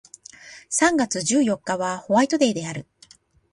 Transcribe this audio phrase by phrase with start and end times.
[0.67, 2.87] 三月十四日はホワイトデーである